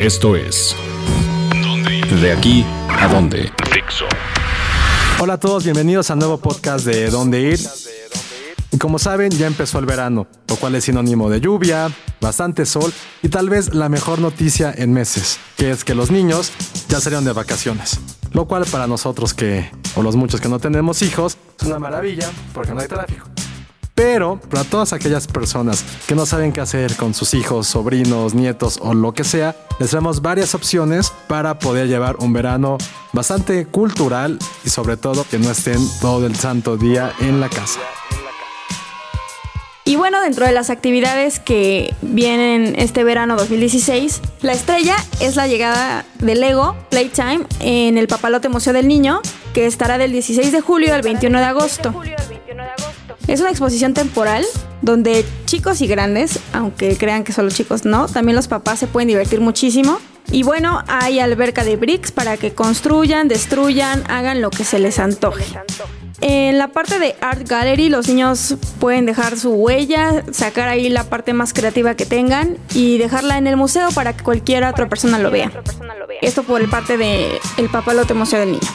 Esto 0.00 0.34
es 0.34 0.74
De 2.22 2.32
aquí 2.32 2.64
a 2.88 3.06
dónde. 3.06 3.52
Hola 5.18 5.34
a 5.34 5.38
todos, 5.38 5.62
bienvenidos 5.64 6.10
al 6.10 6.18
nuevo 6.18 6.38
podcast 6.38 6.86
de 6.86 7.10
Dónde 7.10 7.42
Ir. 7.42 7.60
Y 8.72 8.78
como 8.78 8.98
saben, 8.98 9.30
ya 9.30 9.46
empezó 9.46 9.78
el 9.78 9.84
verano, 9.84 10.26
lo 10.48 10.56
cual 10.56 10.74
es 10.76 10.84
sinónimo 10.84 11.28
de 11.28 11.42
lluvia, 11.42 11.90
bastante 12.18 12.64
sol 12.64 12.90
y 13.22 13.28
tal 13.28 13.50
vez 13.50 13.74
la 13.74 13.90
mejor 13.90 14.20
noticia 14.20 14.72
en 14.74 14.94
meses, 14.94 15.38
que 15.58 15.70
es 15.70 15.84
que 15.84 15.94
los 15.94 16.10
niños 16.10 16.50
ya 16.88 16.98
salieron 16.98 17.26
de 17.26 17.32
vacaciones. 17.32 18.00
Lo 18.32 18.48
cual 18.48 18.64
para 18.72 18.86
nosotros 18.86 19.34
que, 19.34 19.70
o 19.96 20.02
los 20.02 20.16
muchos 20.16 20.40
que 20.40 20.48
no 20.48 20.58
tenemos 20.60 21.02
hijos, 21.02 21.36
es 21.60 21.66
una 21.66 21.78
maravilla 21.78 22.30
porque 22.54 22.72
no 22.72 22.80
hay 22.80 22.88
tráfico. 22.88 23.26
Pero 23.94 24.40
para 24.40 24.64
todas 24.64 24.94
aquellas 24.94 25.26
personas 25.26 25.84
que 26.06 26.14
no 26.14 26.24
saben 26.24 26.54
qué 26.54 26.62
hacer 26.62 26.96
con 26.96 27.12
sus 27.12 27.34
hijos, 27.34 27.66
sobrinos, 27.66 28.32
nietos 28.32 28.78
o 28.80 28.94
lo 28.94 29.12
que 29.12 29.24
sea, 29.24 29.54
les 29.80 29.88
traemos 29.88 30.20
varias 30.20 30.54
opciones 30.54 31.10
para 31.26 31.58
poder 31.58 31.88
llevar 31.88 32.16
un 32.18 32.34
verano 32.34 32.76
bastante 33.14 33.64
cultural 33.64 34.38
y 34.62 34.68
sobre 34.68 34.98
todo 34.98 35.24
que 35.28 35.38
no 35.38 35.50
estén 35.50 35.80
todo 36.02 36.26
el 36.26 36.36
santo 36.36 36.76
día 36.76 37.12
en 37.20 37.40
la 37.40 37.48
casa. 37.48 37.80
Y 39.86 39.96
bueno, 39.96 40.20
dentro 40.20 40.44
de 40.44 40.52
las 40.52 40.68
actividades 40.68 41.40
que 41.40 41.94
vienen 42.02 42.74
este 42.78 43.04
verano 43.04 43.36
2016, 43.36 44.20
la 44.42 44.52
estrella 44.52 44.96
es 45.18 45.34
la 45.36 45.48
llegada 45.48 46.04
de 46.18 46.34
Lego 46.34 46.76
Playtime 46.90 47.40
en 47.60 47.96
el 47.96 48.06
Papalote 48.06 48.50
Museo 48.50 48.74
del 48.74 48.86
Niño, 48.86 49.22
que 49.54 49.64
estará 49.64 49.96
del 49.96 50.12
16 50.12 50.52
de 50.52 50.60
julio 50.60 50.94
al 50.94 51.00
21 51.00 51.38
de 51.38 51.44
agosto. 51.44 51.94
Es 53.30 53.40
una 53.40 53.50
exposición 53.50 53.94
temporal 53.94 54.44
donde 54.82 55.24
chicos 55.44 55.80
y 55.82 55.86
grandes, 55.86 56.40
aunque 56.52 56.96
crean 56.96 57.22
que 57.22 57.32
solo 57.32 57.50
chicos 57.50 57.84
no, 57.84 58.08
también 58.08 58.34
los 58.34 58.48
papás 58.48 58.80
se 58.80 58.88
pueden 58.88 59.06
divertir 59.06 59.40
muchísimo. 59.40 60.00
Y 60.32 60.42
bueno, 60.42 60.82
hay 60.88 61.20
alberca 61.20 61.62
de 61.62 61.76
bricks 61.76 62.10
para 62.10 62.36
que 62.36 62.54
construyan, 62.54 63.28
destruyan, 63.28 64.02
hagan 64.10 64.40
lo 64.40 64.50
que 64.50 64.64
se 64.64 64.80
les 64.80 64.98
antoje. 64.98 65.44
En 66.20 66.58
la 66.58 66.72
parte 66.72 66.98
de 66.98 67.14
Art 67.20 67.48
Gallery 67.48 67.88
los 67.88 68.08
niños 68.08 68.56
pueden 68.80 69.06
dejar 69.06 69.38
su 69.38 69.50
huella, 69.50 70.24
sacar 70.32 70.66
ahí 70.66 70.88
la 70.88 71.04
parte 71.04 71.32
más 71.32 71.52
creativa 71.52 71.94
que 71.94 72.06
tengan 72.06 72.58
y 72.74 72.98
dejarla 72.98 73.38
en 73.38 73.46
el 73.46 73.56
museo 73.56 73.90
para 73.92 74.16
que 74.16 74.24
cualquier 74.24 74.64
otra 74.64 74.88
persona 74.88 75.20
lo 75.20 75.30
vea. 75.30 75.52
Esto 76.20 76.42
por 76.42 76.60
el 76.60 76.68
parte 76.68 76.96
del 76.96 77.30
el 77.58 77.68
Papalote 77.68 78.12
Museo 78.12 78.40
del 78.40 78.50
Niño. 78.50 78.68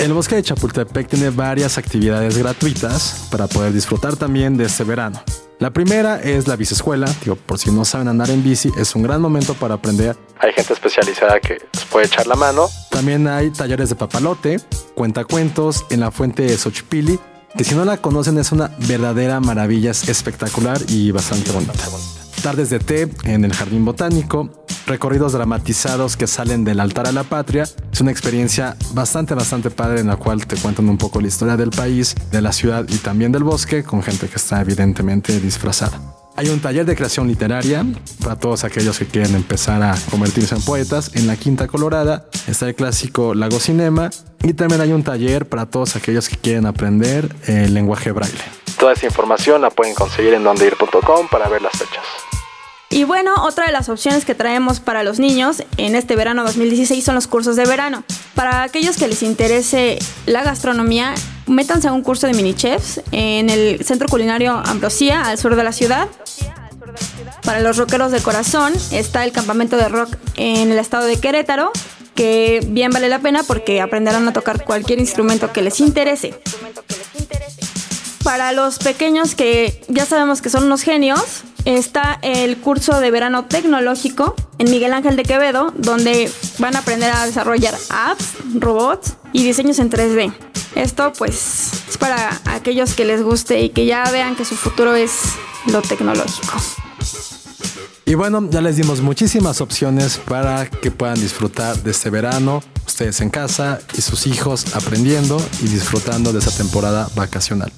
El 0.00 0.14
bosque 0.14 0.36
de 0.36 0.42
Chapultepec 0.42 1.08
tiene 1.08 1.28
varias 1.28 1.76
actividades 1.76 2.38
gratuitas 2.38 3.26
para 3.30 3.46
poder 3.46 3.70
disfrutar 3.74 4.16
también 4.16 4.56
de 4.56 4.64
este 4.64 4.82
verano. 4.82 5.22
La 5.58 5.74
primera 5.74 6.18
es 6.18 6.48
la 6.48 6.56
biciescuela, 6.56 7.06
digo, 7.22 7.36
por 7.36 7.58
si 7.58 7.70
no 7.70 7.84
saben 7.84 8.08
andar 8.08 8.30
en 8.30 8.42
bici, 8.42 8.72
es 8.78 8.94
un 8.94 9.02
gran 9.02 9.20
momento 9.20 9.52
para 9.52 9.74
aprender. 9.74 10.16
Hay 10.38 10.54
gente 10.54 10.72
especializada 10.72 11.38
que 11.38 11.58
les 11.74 11.84
puede 11.84 12.06
echar 12.06 12.26
la 12.26 12.34
mano. 12.34 12.70
También 12.90 13.28
hay 13.28 13.50
talleres 13.50 13.90
de 13.90 13.94
papalote, 13.94 14.58
cuentacuentos 14.94 15.84
en 15.90 16.00
la 16.00 16.10
fuente 16.10 16.44
de 16.44 16.56
Xochipilli, 16.56 17.18
que 17.54 17.64
si 17.64 17.74
no 17.74 17.84
la 17.84 17.98
conocen 17.98 18.38
es 18.38 18.52
una 18.52 18.74
verdadera 18.88 19.38
maravilla, 19.40 19.90
es 19.90 20.08
espectacular 20.08 20.80
y 20.88 21.10
bastante 21.10 21.52
bonita. 21.52 21.74
Tardes 22.42 22.70
de 22.70 22.78
té 22.78 23.10
en 23.24 23.44
el 23.44 23.52
jardín 23.52 23.84
botánico, 23.84 24.59
recorridos 24.90 25.32
dramatizados 25.32 26.16
que 26.16 26.26
salen 26.26 26.64
del 26.64 26.80
altar 26.80 27.06
a 27.06 27.12
la 27.12 27.22
patria. 27.22 27.62
Es 27.92 28.00
una 28.00 28.10
experiencia 28.10 28.76
bastante, 28.92 29.34
bastante 29.34 29.70
padre 29.70 30.00
en 30.00 30.08
la 30.08 30.16
cual 30.16 30.44
te 30.46 30.56
cuentan 30.56 30.88
un 30.88 30.98
poco 30.98 31.20
la 31.20 31.28
historia 31.28 31.56
del 31.56 31.70
país, 31.70 32.16
de 32.32 32.42
la 32.42 32.52
ciudad 32.52 32.84
y 32.88 32.98
también 32.98 33.30
del 33.30 33.44
bosque, 33.44 33.84
con 33.84 34.02
gente 34.02 34.28
que 34.28 34.34
está 34.34 34.60
evidentemente 34.60 35.38
disfrazada. 35.40 36.00
Hay 36.36 36.48
un 36.48 36.60
taller 36.60 36.86
de 36.86 36.96
creación 36.96 37.28
literaria 37.28 37.84
para 38.22 38.36
todos 38.36 38.64
aquellos 38.64 38.98
que 38.98 39.06
quieren 39.06 39.34
empezar 39.36 39.80
a 39.82 39.94
convertirse 40.10 40.56
en 40.56 40.62
poetas. 40.62 41.12
En 41.14 41.28
la 41.28 41.36
Quinta 41.36 41.68
Colorada 41.68 42.26
está 42.48 42.66
el 42.66 42.74
clásico 42.74 43.34
Lago 43.34 43.60
Cinema 43.60 44.10
y 44.42 44.54
también 44.54 44.80
hay 44.80 44.92
un 44.92 45.04
taller 45.04 45.48
para 45.48 45.66
todos 45.66 45.94
aquellos 45.94 46.28
que 46.28 46.36
quieren 46.36 46.66
aprender 46.66 47.34
el 47.46 47.74
lenguaje 47.74 48.10
braille. 48.10 48.42
Toda 48.78 48.94
esa 48.94 49.06
información 49.06 49.60
la 49.60 49.70
pueden 49.70 49.94
conseguir 49.94 50.34
en 50.34 50.42
dondeir.com 50.42 51.28
para 51.30 51.48
ver 51.48 51.62
las 51.62 51.72
fechas. 51.72 52.04
Y 52.92 53.04
bueno, 53.04 53.32
otra 53.44 53.66
de 53.66 53.72
las 53.72 53.88
opciones 53.88 54.24
que 54.24 54.34
traemos 54.34 54.80
para 54.80 55.04
los 55.04 55.20
niños 55.20 55.62
en 55.76 55.94
este 55.94 56.16
verano 56.16 56.42
2016 56.42 57.04
son 57.04 57.14
los 57.14 57.28
cursos 57.28 57.54
de 57.54 57.64
verano. 57.64 58.02
Para 58.34 58.64
aquellos 58.64 58.96
que 58.96 59.06
les 59.06 59.22
interese 59.22 60.00
la 60.26 60.42
gastronomía, 60.42 61.14
métanse 61.46 61.86
a 61.86 61.92
un 61.92 62.02
curso 62.02 62.26
de 62.26 62.34
mini 62.34 62.52
chefs 62.52 63.00
en 63.12 63.48
el 63.48 63.84
Centro 63.84 64.08
Culinario 64.08 64.54
Ambrosía, 64.66 65.22
al 65.22 65.38
sur 65.38 65.54
de 65.54 65.62
la 65.62 65.70
ciudad. 65.70 66.08
Para 67.44 67.60
los 67.60 67.76
rockeros 67.76 68.10
de 68.10 68.20
corazón 68.20 68.72
está 68.90 69.24
el 69.24 69.30
campamento 69.30 69.76
de 69.76 69.88
rock 69.88 70.16
en 70.34 70.72
el 70.72 70.78
estado 70.80 71.06
de 71.06 71.16
Querétaro, 71.20 71.70
que 72.16 72.58
bien 72.66 72.90
vale 72.90 73.08
la 73.08 73.20
pena 73.20 73.44
porque 73.44 73.80
aprenderán 73.80 74.26
a 74.26 74.32
tocar 74.32 74.64
cualquier 74.64 74.98
instrumento 74.98 75.52
que 75.52 75.62
les 75.62 75.78
interese. 75.78 76.34
Para 78.24 78.50
los 78.50 78.78
pequeños 78.78 79.36
que 79.36 79.80
ya 79.86 80.04
sabemos 80.06 80.42
que 80.42 80.50
son 80.50 80.64
unos 80.64 80.82
genios, 80.82 81.44
está 81.64 82.18
el 82.22 82.58
curso 82.58 83.00
de 83.00 83.10
verano 83.10 83.44
tecnológico 83.44 84.34
en 84.58 84.70
Miguel 84.70 84.92
Ángel 84.92 85.16
de 85.16 85.22
Quevedo, 85.22 85.72
donde 85.76 86.30
van 86.58 86.76
a 86.76 86.80
aprender 86.80 87.10
a 87.12 87.26
desarrollar 87.26 87.74
apps, 87.90 88.34
robots 88.54 89.14
y 89.32 89.44
diseños 89.44 89.78
en 89.78 89.90
3D. 89.90 90.32
Esto 90.74 91.12
pues 91.18 91.70
es 91.88 91.98
para 91.98 92.40
aquellos 92.46 92.94
que 92.94 93.04
les 93.04 93.22
guste 93.22 93.60
y 93.60 93.70
que 93.70 93.86
ya 93.86 94.04
vean 94.10 94.36
que 94.36 94.44
su 94.44 94.54
futuro 94.54 94.94
es 94.94 95.20
lo 95.66 95.82
tecnológico. 95.82 96.56
Y 98.06 98.14
bueno, 98.14 98.48
ya 98.50 98.60
les 98.60 98.76
dimos 98.76 99.02
muchísimas 99.02 99.60
opciones 99.60 100.18
para 100.18 100.66
que 100.68 100.90
puedan 100.90 101.20
disfrutar 101.20 101.76
de 101.82 101.92
este 101.92 102.10
verano, 102.10 102.60
ustedes 102.86 103.20
en 103.20 103.30
casa 103.30 103.78
y 103.96 104.00
sus 104.00 104.26
hijos 104.26 104.74
aprendiendo 104.74 105.40
y 105.60 105.68
disfrutando 105.68 106.32
de 106.32 106.40
esta 106.40 106.50
temporada 106.50 107.08
vacacional. 107.14 107.72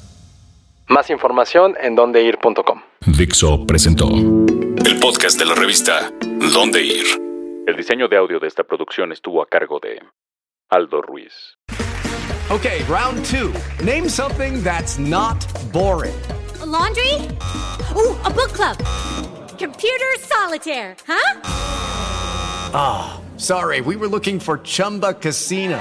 Más 0.92 1.08
información 1.08 1.74
en 1.80 1.94
dondeir.com. 1.94 2.82
Dixo 3.06 3.64
presentó 3.66 4.08
el 4.10 4.98
podcast 5.00 5.38
de 5.38 5.46
la 5.46 5.54
revista 5.54 6.12
Dónde 6.52 6.82
Ir. 6.84 7.06
El 7.66 7.76
diseño 7.76 8.08
de 8.08 8.18
audio 8.18 8.38
de 8.38 8.46
esta 8.46 8.62
producción 8.62 9.10
estuvo 9.10 9.40
a 9.40 9.46
cargo 9.46 9.80
de 9.80 10.02
Aldo 10.68 11.00
Ruiz. 11.00 11.56
Okay, 12.50 12.82
round 12.90 13.24
two. 13.24 13.54
Name 13.82 14.06
something 14.06 14.62
that's 14.62 14.98
not 14.98 15.38
boring. 15.72 16.12
A 16.60 16.66
laundry? 16.66 17.14
Ooh, 17.96 18.14
a 18.26 18.30
book 18.30 18.52
club. 18.52 18.76
Computer 19.58 20.12
solitaire, 20.18 20.94
huh? 21.06 21.40
Ah, 22.74 23.14
oh, 23.18 23.38
sorry, 23.38 23.80
we 23.80 23.96
were 23.96 24.08
looking 24.08 24.38
for 24.38 24.58
Chumba 24.58 25.14
Casino. 25.14 25.80